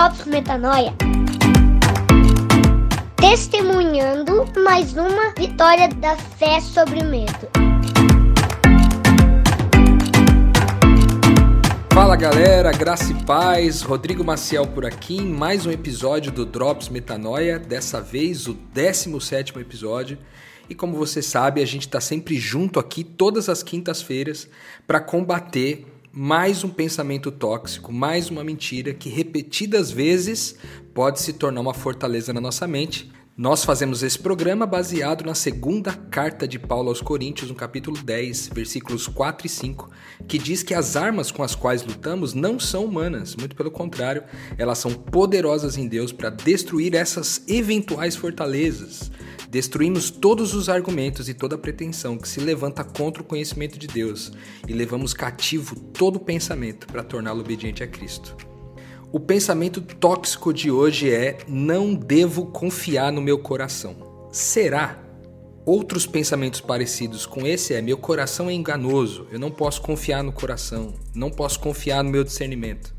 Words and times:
Drops 0.00 0.24
Metanoia. 0.24 0.94
Testemunhando 3.16 4.46
mais 4.64 4.96
uma 4.96 5.34
vitória 5.36 5.88
da 5.88 6.16
fé 6.16 6.58
sobre 6.58 7.00
o 7.00 7.04
medo. 7.04 7.50
Fala 11.92 12.16
galera, 12.16 12.72
graça 12.72 13.12
e 13.12 13.24
paz, 13.26 13.82
Rodrigo 13.82 14.24
Maciel 14.24 14.66
por 14.68 14.86
aqui 14.86 15.18
em 15.18 15.28
mais 15.28 15.66
um 15.66 15.70
episódio 15.70 16.32
do 16.32 16.46
Drops 16.46 16.88
Metanoia, 16.88 17.58
dessa 17.58 18.00
vez 18.00 18.48
o 18.48 18.54
17 18.54 19.58
episódio. 19.58 20.16
E 20.66 20.74
como 20.74 20.96
você 20.96 21.20
sabe, 21.20 21.60
a 21.60 21.66
gente 21.66 21.82
está 21.82 22.00
sempre 22.00 22.38
junto 22.38 22.80
aqui 22.80 23.04
todas 23.04 23.50
as 23.50 23.62
quintas-feiras 23.62 24.48
para 24.86 24.98
combater 24.98 25.84
mais 26.12 26.64
um 26.64 26.68
pensamento 26.68 27.30
tóxico, 27.30 27.92
mais 27.92 28.30
uma 28.30 28.42
mentira 28.42 28.92
que 28.92 29.08
repetidas 29.08 29.92
vezes 29.92 30.56
pode 30.92 31.20
se 31.20 31.32
tornar 31.32 31.60
uma 31.60 31.74
fortaleza 31.74 32.32
na 32.32 32.40
nossa 32.40 32.66
mente. 32.66 33.10
Nós 33.36 33.64
fazemos 33.64 34.02
esse 34.02 34.18
programa 34.18 34.66
baseado 34.66 35.24
na 35.24 35.34
segunda 35.36 35.92
carta 35.92 36.48
de 36.48 36.58
Paulo 36.58 36.88
aos 36.88 37.00
Coríntios, 37.00 37.48
no 37.48 37.54
capítulo 37.54 37.96
10, 37.96 38.50
versículos 38.52 39.06
4 39.06 39.46
e 39.46 39.50
5, 39.50 39.88
que 40.26 40.36
diz 40.36 40.64
que 40.64 40.74
as 40.74 40.96
armas 40.96 41.30
com 41.30 41.44
as 41.44 41.54
quais 41.54 41.82
lutamos 41.84 42.34
não 42.34 42.58
são 42.58 42.84
humanas, 42.84 43.36
muito 43.36 43.54
pelo 43.54 43.70
contrário, 43.70 44.24
elas 44.58 44.78
são 44.78 44.92
poderosas 44.92 45.78
em 45.78 45.86
Deus 45.86 46.12
para 46.12 46.28
destruir 46.28 46.94
essas 46.94 47.42
eventuais 47.48 48.16
fortalezas. 48.16 49.10
Destruímos 49.50 50.12
todos 50.12 50.54
os 50.54 50.68
argumentos 50.68 51.28
e 51.28 51.34
toda 51.34 51.58
pretensão 51.58 52.16
que 52.16 52.28
se 52.28 52.38
levanta 52.38 52.84
contra 52.84 53.20
o 53.20 53.26
conhecimento 53.26 53.76
de 53.76 53.88
Deus 53.88 54.30
e 54.68 54.72
levamos 54.72 55.12
cativo 55.12 55.74
todo 55.74 56.20
pensamento 56.20 56.86
para 56.86 57.02
torná-lo 57.02 57.40
obediente 57.40 57.82
a 57.82 57.88
Cristo. 57.88 58.36
O 59.10 59.18
pensamento 59.18 59.80
tóxico 59.80 60.54
de 60.54 60.70
hoje 60.70 61.12
é: 61.12 61.38
não 61.48 61.92
devo 61.92 62.46
confiar 62.46 63.10
no 63.10 63.20
meu 63.20 63.40
coração. 63.40 64.28
Será? 64.30 65.02
Outros 65.66 66.06
pensamentos 66.06 66.60
parecidos 66.60 67.26
com 67.26 67.44
esse 67.44 67.74
é: 67.74 67.82
meu 67.82 67.98
coração 67.98 68.48
é 68.48 68.52
enganoso, 68.52 69.26
eu 69.32 69.38
não 69.40 69.50
posso 69.50 69.82
confiar 69.82 70.22
no 70.22 70.30
coração, 70.30 70.94
não 71.12 71.28
posso 71.28 71.58
confiar 71.58 72.04
no 72.04 72.10
meu 72.10 72.22
discernimento, 72.22 72.94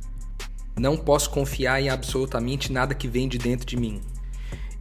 não 0.77 0.97
posso 0.97 1.29
confiar 1.29 1.81
em 1.81 1.88
absolutamente 1.88 2.73
nada 2.73 2.94
que 2.94 3.07
vem 3.07 3.29
de 3.29 3.38
dentro 3.38 3.66
de 3.66 3.77
mim. 3.77 4.02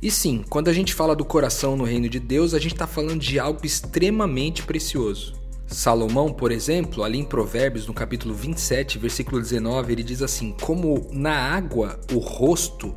E 0.02 0.10
sim, 0.10 0.42
quando 0.48 0.68
a 0.68 0.72
gente 0.72 0.94
fala 0.94 1.14
do 1.14 1.26
coração 1.26 1.76
no 1.76 1.84
reino 1.84 2.08
de 2.08 2.18
Deus, 2.18 2.54
a 2.54 2.58
gente 2.58 2.72
está 2.72 2.86
falando 2.86 3.20
de 3.20 3.38
algo 3.38 3.66
extremamente 3.66 4.62
precioso. 4.62 5.34
Salomão, 5.66 6.32
por 6.32 6.50
exemplo, 6.50 7.04
ali 7.04 7.18
em 7.18 7.24
Provérbios, 7.24 7.86
no 7.86 7.92
capítulo 7.92 8.34
27, 8.34 8.98
versículo 8.98 9.38
19, 9.38 9.92
ele 9.92 10.02
diz 10.02 10.22
assim: 10.22 10.54
Como 10.62 11.06
na 11.12 11.34
água 11.34 12.00
o 12.14 12.18
rosto 12.18 12.94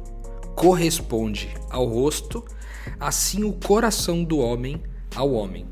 corresponde 0.56 1.54
ao 1.70 1.86
rosto, 1.86 2.44
assim 2.98 3.44
o 3.44 3.52
coração 3.52 4.24
do 4.24 4.38
homem 4.38 4.82
ao 5.14 5.34
homem. 5.34 5.66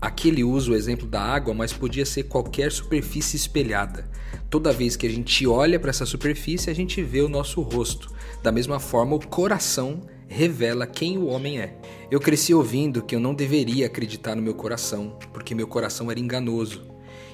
Aqui 0.00 0.28
ele 0.28 0.44
usa 0.44 0.70
o 0.70 0.76
exemplo 0.76 1.08
da 1.08 1.20
água, 1.20 1.52
mas 1.52 1.72
podia 1.72 2.06
ser 2.06 2.24
qualquer 2.24 2.70
superfície 2.70 3.36
espelhada. 3.36 4.08
Toda 4.48 4.72
vez 4.72 4.96
que 4.96 5.06
a 5.06 5.10
gente 5.10 5.46
olha 5.46 5.78
para 5.78 5.90
essa 5.90 6.06
superfície, 6.06 6.70
a 6.70 6.74
gente 6.74 7.02
vê 7.02 7.20
o 7.20 7.28
nosso 7.28 7.60
rosto. 7.60 8.12
Da 8.42 8.52
mesma 8.52 8.78
forma, 8.78 9.16
o 9.16 9.26
coração 9.26 10.02
revela 10.32 10.86
quem 10.86 11.18
o 11.18 11.26
homem 11.26 11.60
é. 11.60 11.76
Eu 12.10 12.18
cresci 12.18 12.54
ouvindo 12.54 13.02
que 13.02 13.14
eu 13.14 13.20
não 13.20 13.34
deveria 13.34 13.86
acreditar 13.86 14.34
no 14.34 14.42
meu 14.42 14.54
coração, 14.54 15.16
porque 15.32 15.54
meu 15.54 15.68
coração 15.68 16.10
era 16.10 16.18
enganoso. 16.18 16.90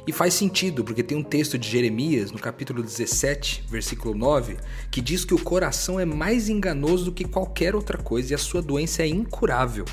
E 0.06 0.12
faz 0.12 0.34
sentido, 0.34 0.82
porque 0.82 1.02
tem 1.02 1.16
um 1.16 1.22
texto 1.22 1.58
de 1.58 1.68
Jeremias, 1.68 2.32
no 2.32 2.38
capítulo 2.38 2.82
17, 2.82 3.64
versículo 3.68 4.14
9, 4.14 4.56
que 4.90 5.00
diz 5.00 5.24
que 5.24 5.34
o 5.34 5.42
coração 5.42 6.00
é 6.00 6.04
mais 6.04 6.48
enganoso 6.48 7.06
do 7.06 7.12
que 7.12 7.24
qualquer 7.24 7.74
outra 7.74 7.98
coisa 7.98 8.32
e 8.32 8.34
a 8.34 8.38
sua 8.38 8.60
doença 8.60 9.02
é 9.02 9.06
incurável. 9.06 9.84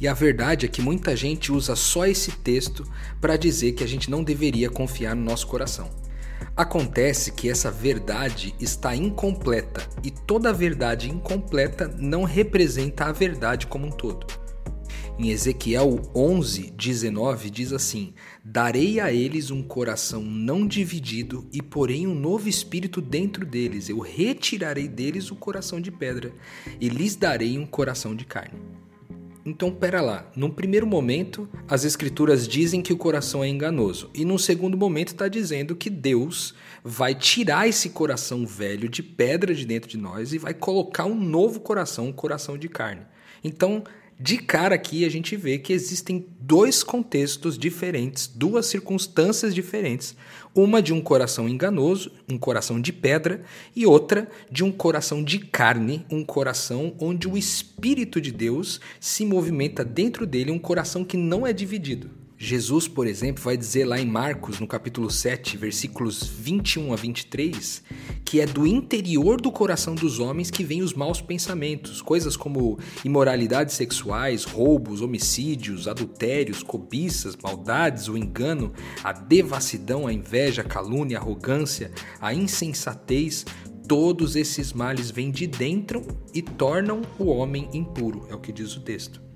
E 0.00 0.08
a 0.08 0.14
verdade 0.14 0.64
é 0.64 0.68
que 0.68 0.80
muita 0.80 1.14
gente 1.14 1.52
usa 1.52 1.76
só 1.76 2.06
esse 2.06 2.30
texto 2.30 2.86
para 3.20 3.36
dizer 3.36 3.72
que 3.72 3.84
a 3.84 3.86
gente 3.86 4.10
não 4.10 4.24
deveria 4.24 4.70
confiar 4.70 5.14
no 5.14 5.24
nosso 5.24 5.46
coração. 5.46 5.90
Acontece 6.60 7.32
que 7.32 7.48
essa 7.48 7.70
verdade 7.70 8.54
está 8.60 8.94
incompleta 8.94 9.88
e 10.04 10.10
toda 10.10 10.52
verdade 10.52 11.10
incompleta 11.10 11.88
não 11.88 12.22
representa 12.22 13.06
a 13.06 13.12
verdade 13.12 13.66
como 13.66 13.86
um 13.86 13.90
todo. 13.90 14.26
Em 15.18 15.30
Ezequiel 15.30 16.02
11, 16.14 16.70
19 16.72 17.48
diz 17.48 17.72
assim: 17.72 18.12
Darei 18.44 19.00
a 19.00 19.10
eles 19.10 19.50
um 19.50 19.62
coração 19.62 20.20
não 20.20 20.66
dividido 20.66 21.48
e 21.50 21.62
porém 21.62 22.06
um 22.06 22.14
novo 22.14 22.46
espírito 22.46 23.00
dentro 23.00 23.46
deles. 23.46 23.88
Eu 23.88 23.98
retirarei 23.98 24.86
deles 24.86 25.30
o 25.30 25.36
coração 25.36 25.80
de 25.80 25.90
pedra 25.90 26.30
e 26.78 26.90
lhes 26.90 27.16
darei 27.16 27.56
um 27.56 27.64
coração 27.64 28.14
de 28.14 28.26
carne. 28.26 28.60
Então, 29.44 29.70
pera 29.70 30.00
lá. 30.00 30.30
Num 30.36 30.50
primeiro 30.50 30.86
momento, 30.86 31.48
as 31.68 31.84
escrituras 31.84 32.46
dizem 32.46 32.82
que 32.82 32.92
o 32.92 32.96
coração 32.96 33.42
é 33.42 33.48
enganoso, 33.48 34.10
e 34.14 34.24
num 34.24 34.36
segundo 34.36 34.76
momento 34.76 35.08
está 35.08 35.28
dizendo 35.28 35.74
que 35.74 35.88
Deus 35.88 36.54
vai 36.84 37.14
tirar 37.14 37.68
esse 37.68 37.90
coração 37.90 38.46
velho 38.46 38.88
de 38.88 39.02
pedra 39.02 39.54
de 39.54 39.64
dentro 39.64 39.88
de 39.88 39.96
nós 39.96 40.32
e 40.32 40.38
vai 40.38 40.52
colocar 40.52 41.06
um 41.06 41.14
novo 41.14 41.60
coração, 41.60 42.08
um 42.08 42.12
coração 42.12 42.58
de 42.58 42.68
carne. 42.68 43.02
Então, 43.42 43.82
de 44.22 44.36
cara 44.36 44.74
aqui 44.74 45.06
a 45.06 45.08
gente 45.08 45.34
vê 45.34 45.56
que 45.56 45.72
existem 45.72 46.26
dois 46.38 46.82
contextos 46.82 47.56
diferentes, 47.56 48.26
duas 48.26 48.66
circunstâncias 48.66 49.54
diferentes. 49.54 50.14
Uma 50.54 50.82
de 50.82 50.92
um 50.92 51.00
coração 51.00 51.48
enganoso, 51.48 52.12
um 52.28 52.36
coração 52.36 52.78
de 52.78 52.92
pedra, 52.92 53.42
e 53.74 53.86
outra 53.86 54.28
de 54.50 54.62
um 54.62 54.70
coração 54.70 55.24
de 55.24 55.38
carne, 55.38 56.04
um 56.10 56.22
coração 56.22 56.92
onde 57.00 57.26
o 57.26 57.38
Espírito 57.38 58.20
de 58.20 58.30
Deus 58.30 58.78
se 59.00 59.24
movimenta 59.24 59.82
dentro 59.82 60.26
dele, 60.26 60.50
um 60.50 60.58
coração 60.58 61.02
que 61.02 61.16
não 61.16 61.46
é 61.46 61.52
dividido. 61.54 62.19
Jesus, 62.42 62.88
por 62.88 63.06
exemplo, 63.06 63.44
vai 63.44 63.54
dizer 63.54 63.84
lá 63.84 64.00
em 64.00 64.06
Marcos, 64.06 64.58
no 64.58 64.66
capítulo 64.66 65.10
7, 65.10 65.58
versículos 65.58 66.22
21 66.26 66.94
a 66.94 66.96
23, 66.96 67.82
que 68.24 68.40
é 68.40 68.46
do 68.46 68.66
interior 68.66 69.38
do 69.38 69.52
coração 69.52 69.94
dos 69.94 70.18
homens 70.18 70.50
que 70.50 70.64
vêm 70.64 70.80
os 70.80 70.94
maus 70.94 71.20
pensamentos, 71.20 72.00
coisas 72.00 72.38
como 72.38 72.78
imoralidades 73.04 73.74
sexuais, 73.74 74.44
roubos, 74.44 75.02
homicídios, 75.02 75.86
adultérios, 75.86 76.62
cobiças, 76.62 77.36
maldades, 77.36 78.08
o 78.08 78.16
engano, 78.16 78.72
a 79.04 79.12
devassidão, 79.12 80.06
a 80.06 80.12
inveja, 80.12 80.62
a 80.62 80.64
calúnia, 80.64 81.18
a 81.18 81.20
arrogância, 81.20 81.92
a 82.18 82.32
insensatez. 82.32 83.44
Todos 83.86 84.34
esses 84.34 84.72
males 84.72 85.10
vêm 85.10 85.30
de 85.30 85.46
dentro 85.46 86.06
e 86.32 86.40
tornam 86.40 87.02
o 87.18 87.26
homem 87.26 87.68
impuro, 87.74 88.26
é 88.30 88.34
o 88.34 88.40
que 88.40 88.50
diz 88.50 88.74
o 88.76 88.80
texto 88.80 89.29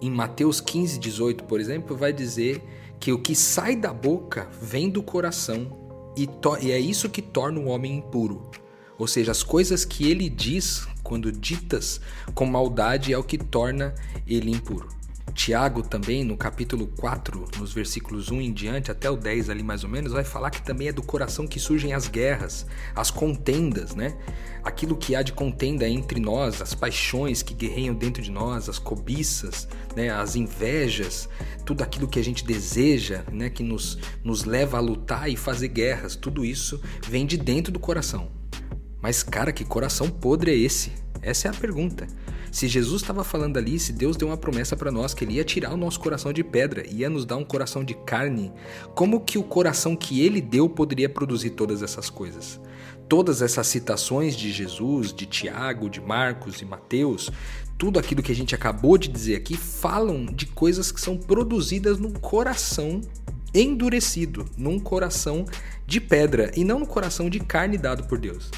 em 0.00 0.10
Mateus 0.10 0.60
15, 0.60 0.98
18, 0.98 1.44
por 1.44 1.60
exemplo, 1.60 1.96
vai 1.96 2.12
dizer 2.12 2.62
que 3.00 3.12
o 3.12 3.18
que 3.18 3.34
sai 3.34 3.76
da 3.76 3.92
boca 3.92 4.48
vem 4.60 4.88
do 4.88 5.02
coração 5.02 5.86
e, 6.16 6.28
e 6.62 6.72
é 6.72 6.78
isso 6.78 7.10
que 7.10 7.20
torna 7.20 7.60
o 7.60 7.66
homem 7.66 7.98
impuro. 7.98 8.50
Ou 8.98 9.06
seja, 9.06 9.32
as 9.32 9.42
coisas 9.42 9.84
que 9.84 10.10
ele 10.10 10.28
diz, 10.28 10.86
quando 11.02 11.30
ditas 11.30 12.00
com 12.34 12.46
maldade, 12.46 13.12
é 13.12 13.18
o 13.18 13.22
que 13.22 13.36
torna 13.36 13.94
ele 14.26 14.50
impuro. 14.50 14.88
Tiago 15.32 15.82
também, 15.82 16.24
no 16.24 16.36
capítulo 16.36 16.86
4, 16.86 17.48
nos 17.58 17.72
versículos 17.72 18.30
1 18.30 18.40
em 18.40 18.52
diante, 18.52 18.90
até 18.90 19.10
o 19.10 19.16
10 19.16 19.50
ali 19.50 19.62
mais 19.62 19.84
ou 19.84 19.90
menos, 19.90 20.12
vai 20.12 20.24
falar 20.24 20.50
que 20.50 20.62
também 20.62 20.88
é 20.88 20.92
do 20.92 21.02
coração 21.02 21.46
que 21.46 21.60
surgem 21.60 21.92
as 21.92 22.08
guerras, 22.08 22.66
as 22.94 23.10
contendas, 23.10 23.94
né? 23.94 24.16
Aquilo 24.64 24.96
que 24.96 25.14
há 25.14 25.22
de 25.22 25.32
contenda 25.32 25.88
entre 25.88 26.18
nós, 26.18 26.62
as 26.62 26.74
paixões 26.74 27.42
que 27.42 27.54
guerreiam 27.54 27.94
dentro 27.94 28.22
de 28.22 28.30
nós, 28.30 28.68
as 28.68 28.78
cobiças, 28.78 29.68
né? 29.94 30.10
as 30.10 30.34
invejas, 30.34 31.28
tudo 31.64 31.82
aquilo 31.82 32.08
que 32.08 32.18
a 32.18 32.24
gente 32.24 32.44
deseja, 32.44 33.22
né? 33.30 33.48
que 33.48 33.62
nos, 33.62 33.98
nos 34.24 34.44
leva 34.44 34.78
a 34.78 34.80
lutar 34.80 35.30
e 35.30 35.36
fazer 35.36 35.68
guerras, 35.68 36.16
tudo 36.16 36.44
isso 36.44 36.80
vem 37.06 37.26
de 37.26 37.36
dentro 37.36 37.72
do 37.72 37.78
coração. 37.78 38.30
Mas, 39.00 39.22
cara, 39.22 39.52
que 39.52 39.64
coração 39.64 40.10
podre 40.10 40.50
é 40.50 40.56
esse? 40.56 40.92
Essa 41.22 41.48
é 41.48 41.50
a 41.50 41.54
pergunta. 41.54 42.06
Se 42.56 42.68
Jesus 42.68 43.02
estava 43.02 43.22
falando 43.22 43.58
ali, 43.58 43.78
se 43.78 43.92
Deus 43.92 44.16
deu 44.16 44.28
uma 44.28 44.36
promessa 44.38 44.74
para 44.74 44.90
nós 44.90 45.12
que 45.12 45.22
ele 45.22 45.34
ia 45.34 45.44
tirar 45.44 45.74
o 45.74 45.76
nosso 45.76 46.00
coração 46.00 46.32
de 46.32 46.42
pedra, 46.42 46.86
ia 46.88 47.10
nos 47.10 47.26
dar 47.26 47.36
um 47.36 47.44
coração 47.44 47.84
de 47.84 47.92
carne, 47.92 48.50
como 48.94 49.20
que 49.20 49.36
o 49.36 49.42
coração 49.42 49.94
que 49.94 50.22
ele 50.22 50.40
deu 50.40 50.66
poderia 50.66 51.06
produzir 51.06 51.50
todas 51.50 51.82
essas 51.82 52.08
coisas? 52.08 52.58
Todas 53.10 53.42
essas 53.42 53.66
citações 53.66 54.34
de 54.34 54.50
Jesus, 54.50 55.12
de 55.12 55.26
Tiago, 55.26 55.90
de 55.90 56.00
Marcos 56.00 56.62
e 56.62 56.64
Mateus, 56.64 57.30
tudo 57.76 57.98
aquilo 57.98 58.22
que 58.22 58.32
a 58.32 58.34
gente 58.34 58.54
acabou 58.54 58.96
de 58.96 59.08
dizer 59.08 59.36
aqui 59.36 59.54
falam 59.54 60.24
de 60.24 60.46
coisas 60.46 60.90
que 60.90 60.98
são 60.98 61.14
produzidas 61.14 61.98
no 61.98 62.18
coração 62.20 63.02
endurecido, 63.52 64.46
num 64.56 64.80
coração 64.80 65.44
de 65.86 66.00
pedra 66.00 66.50
e 66.56 66.64
não 66.64 66.78
no 66.78 66.86
coração 66.86 67.28
de 67.28 67.38
carne 67.38 67.76
dado 67.76 68.04
por 68.04 68.16
Deus. 68.16 68.50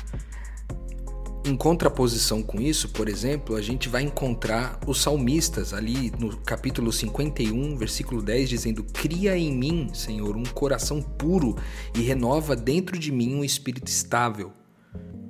Em 1.49 1.57
contraposição 1.57 2.43
com 2.43 2.61
isso, 2.61 2.91
por 2.91 3.09
exemplo, 3.09 3.57
a 3.57 3.63
gente 3.63 3.89
vai 3.89 4.03
encontrar 4.03 4.79
os 4.87 5.01
salmistas 5.01 5.73
ali 5.73 6.13
no 6.19 6.37
capítulo 6.37 6.93
51, 6.93 7.75
versículo 7.75 8.21
10, 8.21 8.51
dizendo: 8.51 8.85
Cria 8.85 9.35
em 9.35 9.51
mim, 9.57 9.89
Senhor, 9.95 10.37
um 10.37 10.43
coração 10.43 11.01
puro 11.01 11.57
e 11.97 12.03
renova 12.03 12.55
dentro 12.55 12.99
de 12.99 13.11
mim 13.11 13.35
um 13.35 13.43
espírito 13.43 13.89
estável. 13.89 14.53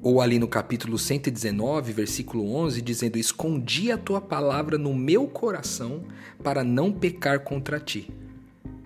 Ou 0.02 0.20
ali 0.20 0.40
no 0.40 0.48
capítulo 0.48 0.98
119, 0.98 1.92
versículo 1.92 2.52
11, 2.52 2.82
dizendo: 2.82 3.16
Escondi 3.16 3.92
a 3.92 3.96
tua 3.96 4.20
palavra 4.20 4.76
no 4.76 4.92
meu 4.92 5.28
coração 5.28 6.02
para 6.42 6.64
não 6.64 6.90
pecar 6.90 7.44
contra 7.44 7.78
ti. 7.78 8.12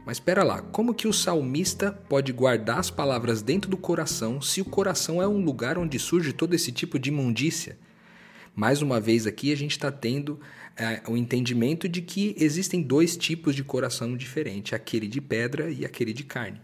Mas 0.05 0.17
espera 0.17 0.43
lá, 0.43 0.61
como 0.61 0.95
que 0.95 1.07
o 1.07 1.13
salmista 1.13 1.93
pode 1.93 2.33
guardar 2.33 2.79
as 2.79 2.91
palavras 2.91 3.41
dentro 3.41 3.71
do 3.71 3.77
coração 3.77 4.41
se 4.41 4.61
o 4.61 4.65
coração 4.65 5.23
é 5.23 5.29
um 5.29 5.45
lugar 5.45 5.79
onde 5.79 5.99
surge 5.99 6.33
todo 6.33 6.55
esse 6.55 6.73
tipo 6.73 6.99
de 6.99 7.11
imundícia? 7.11 7.79
Mais 8.55 8.83
uma 8.83 9.01
vez 9.01 9.27
aqui 9.27 9.53
a 9.53 9.57
gente 9.57 9.71
está 9.71 9.93
tendo 9.93 10.41
é, 10.77 11.01
o 11.09 11.17
entendimento 11.17 11.89
de 11.89 12.03
que 12.03 12.35
existem 12.37 12.83
dois 12.83 13.17
tipos 13.17 13.55
de 13.55 13.63
coração 13.63 14.17
diferente, 14.17 14.75
aquele 14.75 15.07
de 15.07 15.21
pedra 15.21 15.71
e 15.71 15.85
aquele 15.85 16.13
de 16.13 16.25
carne. 16.25 16.61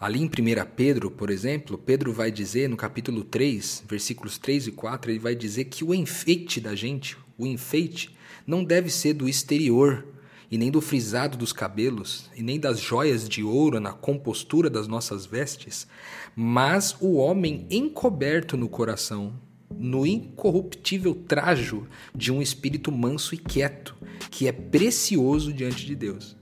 Ali 0.00 0.20
em 0.20 0.26
1 0.26 0.30
Pedro, 0.76 1.10
por 1.10 1.28
exemplo, 1.28 1.76
Pedro 1.76 2.12
vai 2.12 2.30
dizer 2.30 2.68
no 2.68 2.76
capítulo 2.76 3.24
3, 3.24 3.82
versículos 3.88 4.38
3 4.38 4.68
e 4.68 4.72
4, 4.72 5.10
ele 5.10 5.18
vai 5.18 5.34
dizer 5.34 5.64
que 5.64 5.82
o 5.82 5.92
enfeite 5.92 6.60
da 6.60 6.76
gente, 6.76 7.16
o 7.36 7.44
enfeite, 7.44 8.16
não 8.46 8.62
deve 8.62 8.88
ser 8.88 9.14
do 9.14 9.28
exterior, 9.28 10.06
e 10.50 10.56
nem 10.56 10.70
do 10.70 10.80
frisado 10.80 11.36
dos 11.36 11.52
cabelos, 11.52 12.30
e 12.36 12.42
nem 12.42 12.58
das 12.58 12.80
joias 12.80 13.28
de 13.28 13.42
ouro 13.42 13.78
na 13.78 13.92
compostura 13.92 14.70
das 14.70 14.88
nossas 14.88 15.26
vestes, 15.26 15.86
mas 16.34 16.96
o 17.00 17.16
homem 17.16 17.66
encoberto 17.70 18.56
no 18.56 18.68
coração, 18.68 19.34
no 19.70 20.06
incorruptível 20.06 21.14
trajo 21.14 21.86
de 22.14 22.32
um 22.32 22.40
espírito 22.40 22.90
manso 22.90 23.34
e 23.34 23.38
quieto, 23.38 23.94
que 24.30 24.48
é 24.48 24.52
precioso 24.52 25.52
diante 25.52 25.84
de 25.84 25.94
Deus. 25.94 26.37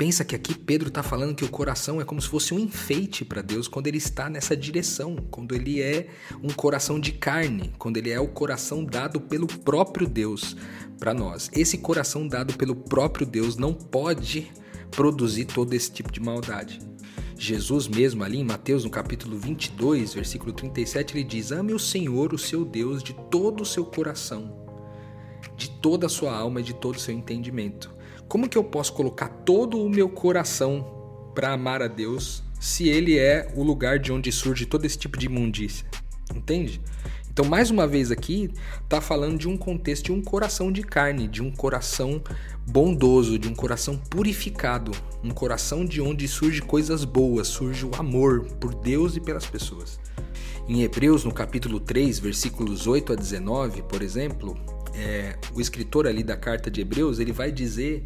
Pensa 0.00 0.24
que 0.24 0.34
aqui 0.34 0.54
Pedro 0.54 0.88
está 0.88 1.02
falando 1.02 1.34
que 1.34 1.44
o 1.44 1.50
coração 1.50 2.00
é 2.00 2.06
como 2.06 2.22
se 2.22 2.26
fosse 2.26 2.54
um 2.54 2.58
enfeite 2.58 3.22
para 3.22 3.42
Deus 3.42 3.68
quando 3.68 3.86
ele 3.86 3.98
está 3.98 4.30
nessa 4.30 4.56
direção, 4.56 5.14
quando 5.30 5.54
ele 5.54 5.82
é 5.82 6.08
um 6.42 6.48
coração 6.48 6.98
de 6.98 7.12
carne, 7.12 7.70
quando 7.78 7.98
ele 7.98 8.08
é 8.08 8.18
o 8.18 8.26
coração 8.26 8.82
dado 8.82 9.20
pelo 9.20 9.46
próprio 9.46 10.08
Deus 10.08 10.56
para 10.98 11.12
nós. 11.12 11.50
Esse 11.52 11.76
coração 11.76 12.26
dado 12.26 12.54
pelo 12.54 12.74
próprio 12.74 13.26
Deus 13.26 13.58
não 13.58 13.74
pode 13.74 14.50
produzir 14.90 15.44
todo 15.44 15.74
esse 15.74 15.92
tipo 15.92 16.10
de 16.10 16.18
maldade. 16.18 16.80
Jesus 17.36 17.86
mesmo 17.86 18.24
ali 18.24 18.38
em 18.38 18.44
Mateus 18.44 18.84
no 18.84 18.90
capítulo 18.90 19.38
22, 19.38 20.14
versículo 20.14 20.54
37, 20.54 21.14
ele 21.14 21.24
diz: 21.24 21.52
"Ame 21.52 21.74
o 21.74 21.78
Senhor, 21.78 22.32
o 22.32 22.38
seu 22.38 22.64
Deus, 22.64 23.02
de 23.02 23.12
todo 23.30 23.60
o 23.60 23.66
seu 23.66 23.84
coração, 23.84 24.66
de 25.58 25.68
toda 25.68 26.06
a 26.06 26.08
sua 26.08 26.34
alma 26.34 26.60
e 26.60 26.64
de 26.64 26.72
todo 26.72 26.96
o 26.96 27.00
seu 27.00 27.14
entendimento." 27.14 27.99
Como 28.30 28.48
que 28.48 28.56
eu 28.56 28.62
posso 28.62 28.92
colocar 28.92 29.26
todo 29.44 29.82
o 29.82 29.90
meu 29.90 30.08
coração 30.08 30.86
para 31.34 31.52
amar 31.52 31.82
a 31.82 31.88
Deus 31.88 32.44
se 32.60 32.88
ele 32.88 33.18
é 33.18 33.52
o 33.56 33.64
lugar 33.64 33.98
de 33.98 34.12
onde 34.12 34.30
surge 34.30 34.66
todo 34.66 34.84
esse 34.84 34.96
tipo 34.96 35.18
de 35.18 35.26
imundícia? 35.26 35.84
Entende? 36.32 36.80
Então, 37.28 37.44
mais 37.44 37.72
uma 37.72 37.88
vez 37.88 38.12
aqui, 38.12 38.48
está 38.84 39.00
falando 39.00 39.36
de 39.36 39.48
um 39.48 39.56
contexto 39.56 40.04
de 40.04 40.12
um 40.12 40.22
coração 40.22 40.70
de 40.70 40.84
carne, 40.84 41.26
de 41.26 41.42
um 41.42 41.50
coração 41.50 42.22
bondoso, 42.68 43.36
de 43.36 43.48
um 43.48 43.54
coração 43.54 43.98
purificado, 43.98 44.92
um 45.24 45.30
coração 45.30 45.84
de 45.84 46.00
onde 46.00 46.28
surge 46.28 46.62
coisas 46.62 47.04
boas, 47.04 47.48
surge 47.48 47.84
o 47.84 47.90
amor 47.96 48.44
por 48.60 48.76
Deus 48.76 49.16
e 49.16 49.20
pelas 49.20 49.46
pessoas. 49.46 49.98
Em 50.68 50.82
Hebreus, 50.84 51.24
no 51.24 51.34
capítulo 51.34 51.80
3, 51.80 52.20
versículos 52.20 52.86
8 52.86 53.12
a 53.12 53.16
19, 53.16 53.82
por 53.82 54.02
exemplo, 54.02 54.56
é, 54.94 55.36
o 55.54 55.60
escritor 55.60 56.06
ali 56.06 56.22
da 56.22 56.36
carta 56.36 56.70
de 56.70 56.80
Hebreus, 56.80 57.18
ele 57.18 57.32
vai 57.32 57.50
dizer: 57.50 58.02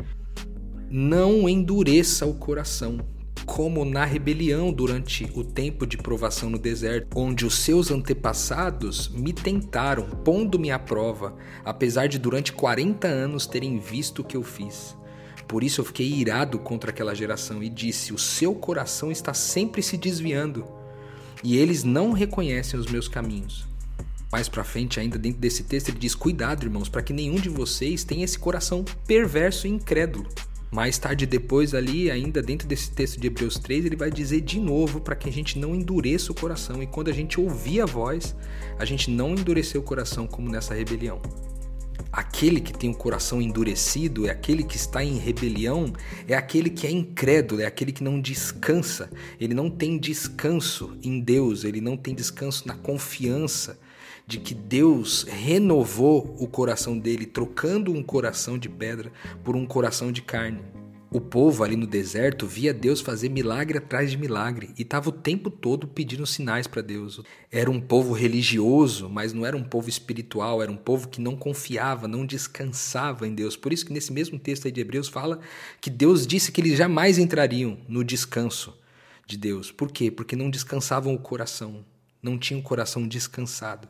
Não 0.91 1.49
endureça 1.49 2.27
o 2.27 2.35
coração, 2.35 2.99
como 3.45 3.85
na 3.85 4.05
rebelião 4.05 4.73
durante 4.73 5.31
o 5.35 5.45
tempo 5.45 5.87
de 5.87 5.97
provação 5.97 6.49
no 6.49 6.59
deserto, 6.59 7.19
onde 7.19 7.45
os 7.45 7.55
seus 7.57 7.91
antepassados 7.91 9.09
me 9.09 9.33
tentaram, 9.33 10.09
pondo-me 10.25 10.71
à 10.71 10.79
prova, 10.79 11.37
apesar 11.65 12.07
de 12.07 12.19
durante 12.19 12.53
40 12.53 13.07
anos 13.07 13.47
terem 13.47 13.79
visto 13.79 14.21
o 14.21 14.25
que 14.25 14.37
eu 14.37 14.43
fiz. 14.43 14.97
Por 15.47 15.63
isso 15.63 15.81
eu 15.81 15.85
fiquei 15.85 16.11
irado 16.11 16.59
contra 16.59 16.91
aquela 16.91 17.15
geração 17.15 17.63
e 17.63 17.69
disse: 17.69 18.13
O 18.13 18.19
seu 18.19 18.55
coração 18.55 19.11
está 19.13 19.35
sempre 19.35 19.83
se 19.83 19.97
desviando, 19.97 20.65
e 21.43 21.57
eles 21.57 21.85
não 21.85 22.13
reconhecem 22.13 22.79
os 22.79 22.87
meus 22.87 23.09
caminhos. 23.09 23.74
Mais 24.35 24.49
para 24.49 24.65
frente, 24.65 24.99
ainda 24.99 25.17
dentro 25.17 25.39
desse 25.39 25.63
texto, 25.63 25.91
ele 25.91 25.99
diz: 26.01 26.13
Cuidado, 26.13 26.65
irmãos, 26.65 26.89
para 26.89 27.05
que 27.05 27.13
nenhum 27.13 27.37
de 27.37 27.49
vocês 27.49 28.03
tenha 28.03 28.25
esse 28.25 28.37
coração 28.37 28.85
perverso 29.07 29.65
e 29.69 29.71
incrédulo 29.71 30.27
mais 30.73 30.99
tarde, 30.99 31.25
depois, 31.25 31.73
ali, 31.73 32.11
ainda 32.11 32.43
dentro 32.43 32.67
desse 32.67 32.91
texto 32.91 33.21
de 33.21 33.29
Hebreus 33.29 33.61
3, 33.61 33.85
ele 33.85 33.95
vai 33.95 34.11
dizer 34.11 34.41
de 34.41 34.59
novo 34.59 35.01
para 35.01 35.15
que 35.15 35.29
a 35.29 35.33
gente 35.33 35.57
não 35.57 35.73
endureça 35.73 36.33
o 36.33 36.35
coração. 36.35 36.83
E 36.83 36.87
quando 36.89 37.11
a 37.11 37.13
gente 37.13 37.41
ouvir 37.41 37.81
a 37.81 37.87
voz, 37.87 38.35
a 38.77 38.85
gente 38.85 39.09
não 39.09 39.35
endurecer 39.35 39.81
o 39.81 39.85
coração 39.85 40.27
como 40.27 40.51
nessa 40.51 40.75
rebelião. 40.75 41.23
Aquele 42.11 42.61
que 42.61 42.73
tem 42.73 42.91
o 42.91 42.95
coração 42.95 43.41
endurecido 43.41 44.27
é 44.27 44.31
aquele 44.31 44.65
que 44.65 44.75
está 44.75 45.05
em 45.05 45.17
rebelião, 45.17 45.93
é 46.27 46.35
aquele 46.35 46.71
que 46.71 46.89
é 46.89 46.91
incrédulo, 46.91 47.61
é 47.61 47.67
aquele 47.67 47.93
que 47.93 48.03
não 48.03 48.21
descansa. 48.21 49.09
Ele 49.39 49.55
não 49.55 49.71
tem 49.71 49.97
descanso 49.97 50.99
em 51.05 51.21
Deus, 51.21 51.63
ele 51.63 51.81
não 51.81 51.97
tem 51.97 52.17
descanso 52.17 52.67
na 52.67 52.75
confiança 52.75 53.79
de 54.27 54.39
que 54.39 54.55
Deus 54.55 55.25
renovou 55.25 56.35
o 56.39 56.47
coração 56.47 56.99
dele, 56.99 57.27
trocando 57.27 57.93
um 57.93 58.03
coração 58.03 58.59
de 58.59 58.69
pedra 58.69 59.13
por 59.43 59.55
um 59.55 59.67
coração 59.67 60.11
de 60.11 60.23
carne. 60.23 60.63
O 61.15 61.21
povo 61.21 61.63
ali 61.63 61.77
no 61.77 61.87
deserto 61.87 62.45
via 62.45 62.75
Deus 62.75 63.01
fazer 63.01 63.29
milagre 63.29 63.79
atrás 63.79 64.11
de 64.11 64.17
milagre 64.17 64.71
e 64.77 64.83
estava 64.83 65.11
o 65.11 65.13
tempo 65.13 65.49
todo 65.49 65.87
pedindo 65.87 66.27
sinais 66.27 66.67
para 66.67 66.83
Deus. 66.83 67.21
Era 67.53 67.71
um 67.71 67.81
povo 67.81 68.13
religioso, 68.13 69.09
mas 69.09 69.33
não 69.33 69.47
era 69.47 69.57
um 69.57 69.63
povo 69.63 69.89
espiritual, 69.89 70.61
era 70.61 70.73
um 70.73 70.77
povo 70.77 71.09
que 71.09 71.21
não 71.21 71.37
confiava, 71.37 72.09
não 72.09 72.27
descansava 72.27 73.29
em 73.29 73.33
Deus. 73.33 73.57
Por 73.57 73.73
isso 73.73 73.87
que 73.87 73.93
nesse 73.93 74.13
mesmo 74.13 74.41
texto 74.41 74.67
aí 74.67 74.73
de 74.73 74.81
Hebreus 74.81 75.07
fala 75.07 75.39
que 75.81 75.89
Deus 75.89 76.27
disse 76.27 76.51
que 76.51 76.61
eles 76.61 76.77
jamais 76.77 77.17
entrariam 77.17 77.79
no 77.87 78.03
descanso 78.03 78.77
de 79.25 79.37
Deus. 79.37 79.71
Por 79.71 79.93
quê? 79.93 80.11
Porque 80.11 80.35
não 80.35 80.51
descansavam 80.51 81.15
o 81.15 81.19
coração, 81.21 81.85
não 82.21 82.37
tinham 82.37 82.59
o 82.59 82.65
coração 82.65 83.07
descansado. 83.07 83.87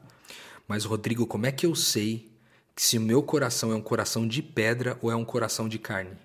Mas, 0.66 0.84
Rodrigo, 0.84 1.26
como 1.26 1.46
é 1.46 1.52
que 1.52 1.66
eu 1.66 1.74
sei 1.74 2.32
se 2.74 2.96
o 2.96 3.00
meu 3.00 3.22
coração 3.22 3.70
é 3.70 3.74
um 3.74 3.82
coração 3.82 4.26
de 4.26 4.42
pedra 4.42 4.98
ou 5.02 5.10
é 5.10 5.16
um 5.16 5.24
coração 5.24 5.68
de 5.68 5.78
carne? 5.78 6.16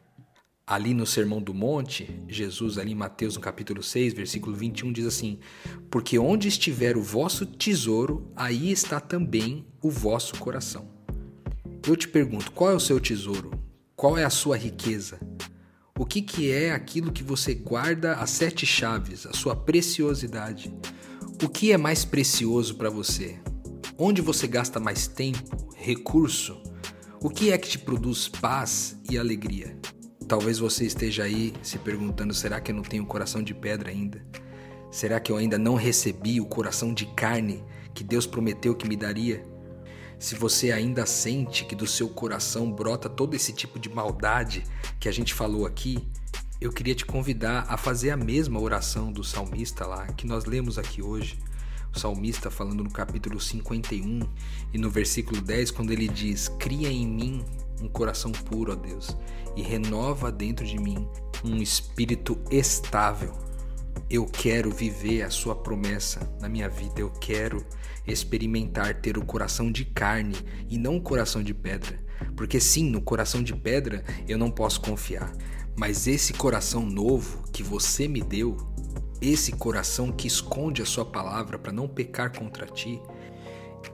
Ali 0.66 0.94
no 0.94 1.06
Sermão 1.06 1.42
do 1.42 1.54
Monte, 1.54 2.24
Jesus, 2.28 2.78
ali 2.78 2.92
em 2.92 2.96
Mateus, 2.96 3.36
no 3.36 3.42
capítulo 3.42 3.82
6, 3.82 4.14
versículo 4.14 4.56
21, 4.56 4.94
diz 4.94 5.06
assim: 5.06 5.40
Porque 5.90 6.18
onde 6.20 6.48
estiver 6.48 6.96
o 6.96 7.02
vosso 7.02 7.46
tesouro, 7.46 8.32
aí 8.36 8.72
está 8.72 9.00
também 9.00 9.66
o 9.82 9.90
vosso 9.90 10.38
coração. 10.38 10.88
Eu 11.88 11.96
te 11.96 12.08
pergunto, 12.08 12.52
qual 12.52 12.72
é 12.72 12.76
o 12.76 12.80
seu 12.80 13.00
tesouro? 13.00 13.52
Qual 13.96 14.18
é 14.18 14.24
a 14.24 14.30
sua 14.30 14.56
riqueza? 14.56 15.20
O 15.98 16.06
que, 16.06 16.22
que 16.22 16.52
é 16.52 16.72
aquilo 16.72 17.12
que 17.12 17.24
você 17.24 17.54
guarda 17.54 18.14
as 18.14 18.30
sete 18.30 18.66
chaves, 18.66 19.26
a 19.26 19.34
sua 19.34 19.56
preciosidade? 19.56 20.74
O 21.44 21.50
que 21.50 21.72
é 21.72 21.78
mais 21.78 22.06
precioso 22.06 22.76
para 22.76 22.90
você? 22.90 23.38
Onde 24.02 24.22
você 24.22 24.48
gasta 24.48 24.80
mais 24.80 25.08
tempo, 25.08 25.74
recurso? 25.76 26.58
O 27.22 27.30
que 27.30 27.52
é 27.52 27.58
que 27.58 27.68
te 27.68 27.78
produz 27.78 28.30
paz 28.30 28.98
e 29.12 29.18
alegria? 29.18 29.78
Talvez 30.26 30.58
você 30.58 30.86
esteja 30.86 31.24
aí 31.24 31.54
se 31.62 31.78
perguntando: 31.78 32.34
será 32.34 32.62
que 32.62 32.72
eu 32.72 32.76
não 32.78 32.82
tenho 32.82 33.06
coração 33.06 33.44
de 33.44 33.54
pedra 33.54 33.90
ainda? 33.90 34.26
Será 34.90 35.20
que 35.20 35.30
eu 35.30 35.36
ainda 35.36 35.58
não 35.58 35.76
recebi 35.76 36.40
o 36.40 36.46
coração 36.46 36.94
de 36.94 37.08
carne 37.08 37.62
que 37.94 38.02
Deus 38.02 38.26
prometeu 38.26 38.74
que 38.74 38.88
me 38.88 38.96
daria? 38.96 39.46
Se 40.18 40.34
você 40.34 40.72
ainda 40.72 41.06
sente 41.06 41.66
que 41.66 41.76
do 41.76 41.86
seu 41.86 42.08
coração 42.08 42.72
brota 42.72 43.10
todo 43.10 43.34
esse 43.34 43.52
tipo 43.52 43.78
de 43.78 43.90
maldade 43.90 44.64
que 44.98 45.10
a 45.10 45.12
gente 45.12 45.34
falou 45.34 45.66
aqui, 45.66 46.08
eu 46.62 46.72
queria 46.72 46.96
te 46.96 47.06
convidar 47.06 47.66
a 47.68 47.76
fazer 47.76 48.12
a 48.12 48.18
mesma 48.18 48.62
oração 48.62 49.12
do 49.12 49.26
salmista 49.26 49.86
lá 49.86 50.08
que 50.08 50.26
nós 50.26 50.46
lemos 50.46 50.78
aqui 50.78 51.02
hoje 51.02 51.38
o 51.96 52.00
salmista 52.00 52.52
falando 52.52 52.84
no 52.84 52.92
capítulo 52.92 53.40
51 53.40 54.22
e 54.74 54.78
no 54.78 54.90
versículo 54.90 55.42
10, 55.42 55.72
quando 55.72 55.92
ele 55.92 56.08
diz: 56.08 56.48
Cria 56.60 56.90
em 56.90 57.08
mim 57.08 57.46
um 57.82 57.88
coração 57.88 58.32
puro, 58.32 58.74
ó 58.74 58.76
Deus, 58.76 59.16
e 59.56 59.62
renova 59.62 60.32
dentro 60.32 60.66
de 60.66 60.78
mim 60.78 61.08
um 61.44 61.58
espírito 61.62 62.38
estável. 62.52 63.34
Eu 64.10 64.26
quero 64.26 64.72
viver 64.72 65.24
a 65.24 65.30
sua 65.30 65.56
promessa 65.56 66.32
na 66.40 66.50
minha 66.50 66.70
vida, 66.70 67.00
eu 67.02 67.10
quero 67.10 67.66
experimentar 68.08 69.02
ter 69.02 69.18
o 69.18 69.26
coração 69.26 69.72
de 69.72 69.86
carne 69.86 70.36
e 70.68 70.78
não 70.78 70.98
o 70.98 71.02
coração 71.02 71.44
de 71.44 71.54
pedra. 71.54 72.00
Porque 72.36 72.60
sim, 72.60 72.90
no 72.90 73.02
coração 73.02 73.42
de 73.42 73.56
pedra 73.56 74.04
eu 74.28 74.38
não 74.38 74.52
posso 74.52 74.82
confiar, 74.82 75.32
mas 75.78 76.08
esse 76.08 76.34
coração 76.34 76.86
novo 76.86 77.44
que 77.52 77.64
você 77.64 78.08
me 78.08 78.22
deu, 78.22 78.58
esse 79.22 79.52
coração 79.52 80.12
que 80.12 80.28
esconde 80.28 80.82
a 80.82 80.86
sua 80.86 81.06
palavra 81.06 81.58
para 81.58 81.72
não 81.72 81.88
pecar 81.88 82.38
contra 82.38 82.66
ti, 82.66 83.02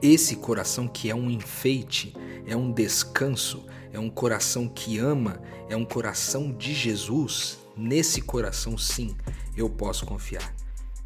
esse 0.02 0.36
coração 0.36 0.88
que 0.88 1.10
é 1.10 1.16
um 1.16 1.30
enfeite, 1.30 2.14
é 2.46 2.56
um 2.56 2.72
descanso, 2.72 3.66
é 3.92 4.00
um 4.00 4.10
coração 4.10 4.68
que 4.68 4.98
ama, 4.98 5.42
é 5.70 5.76
um 5.76 5.86
coração 5.86 6.52
de 6.52 6.74
Jesus, 6.74 7.58
nesse 7.76 8.22
coração 8.22 8.78
sim 8.78 9.16
eu 9.56 9.70
posso 9.70 10.06
confiar. 10.06 10.54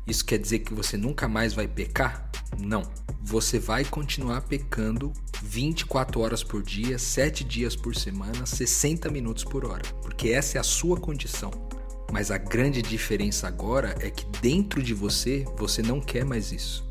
Isso 0.08 0.26
quer 0.26 0.40
dizer 0.40 0.60
que 0.60 0.74
você 0.74 0.98
nunca 0.98 1.28
mais 1.28 1.54
vai 1.54 1.68
pecar? 1.68 2.30
Não. 2.58 2.84
Você 3.22 3.60
vai 3.60 3.86
continuar 3.86 4.42
pecando 4.42 5.14
24 5.44 6.20
horas 6.20 6.44
por 6.44 6.64
dia, 6.64 6.98
7 6.98 7.44
dias 7.44 7.76
por 7.76 7.96
semana, 7.96 8.46
60 8.46 9.10
minutos 9.10 9.44
por 9.44 9.66
hora, 9.66 9.84
porque 10.02 10.30
essa 10.30 10.58
é 10.58 10.62
a 10.62 10.64
sua 10.64 11.00
condição. 11.00 11.69
Mas 12.12 12.32
a 12.32 12.38
grande 12.38 12.82
diferença 12.82 13.48
agora 13.48 13.96
é 14.02 14.10
que 14.10 14.26
dentro 14.42 14.82
de 14.82 14.94
você, 14.94 15.46
você 15.58 15.82
não 15.82 16.02
quer 16.02 16.26
mais 16.26 16.52
isso. 16.52 16.88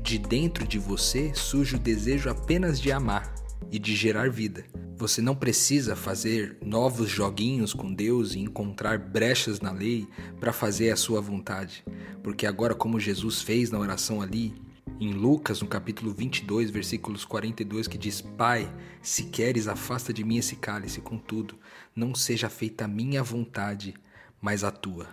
De 0.00 0.18
dentro 0.18 0.66
de 0.66 0.78
você 0.78 1.32
surge 1.34 1.76
o 1.76 1.78
desejo 1.78 2.30
apenas 2.30 2.80
de 2.80 2.92
amar 2.92 3.34
e 3.70 3.78
de 3.78 3.94
gerar 3.94 4.30
vida. 4.30 4.64
Você 4.96 5.20
não 5.20 5.34
precisa 5.34 5.96
fazer 5.96 6.58
novos 6.64 7.10
joguinhos 7.10 7.74
com 7.74 7.92
Deus 7.92 8.34
e 8.34 8.38
encontrar 8.38 8.98
brechas 8.98 9.60
na 9.60 9.72
lei 9.72 10.06
para 10.38 10.52
fazer 10.52 10.90
a 10.90 10.96
sua 10.96 11.20
vontade, 11.20 11.84
porque 12.22 12.46
agora, 12.46 12.74
como 12.74 13.00
Jesus 13.00 13.42
fez 13.42 13.70
na 13.70 13.80
oração 13.80 14.22
ali, 14.22 14.54
em 15.00 15.12
Lucas, 15.12 15.60
no 15.60 15.66
capítulo 15.66 16.12
22, 16.12 16.70
versículos 16.70 17.24
42, 17.24 17.88
que 17.88 17.98
diz: 17.98 18.20
Pai, 18.20 18.72
se 19.00 19.24
queres, 19.24 19.66
afasta 19.66 20.12
de 20.12 20.22
mim 20.22 20.36
esse 20.36 20.54
cálice, 20.54 21.00
contudo, 21.00 21.56
não 21.96 22.14
seja 22.14 22.48
feita 22.48 22.84
a 22.84 22.88
minha 22.88 23.22
vontade, 23.22 23.94
mas 24.42 24.64
a 24.64 24.72
tua. 24.72 25.08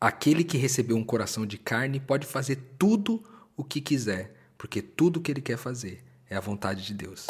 Aquele 0.00 0.42
que 0.42 0.56
recebeu 0.56 0.96
um 0.96 1.04
coração 1.04 1.46
de 1.46 1.58
carne 1.58 2.00
pode 2.00 2.26
fazer 2.26 2.56
tudo 2.78 3.22
o 3.54 3.62
que 3.62 3.80
quiser, 3.80 4.34
porque 4.56 4.80
tudo 4.80 5.18
o 5.18 5.20
que 5.20 5.30
ele 5.30 5.42
quer 5.42 5.58
fazer 5.58 6.02
é 6.28 6.36
a 6.36 6.40
vontade 6.40 6.84
de 6.84 6.94
Deus. 6.94 7.26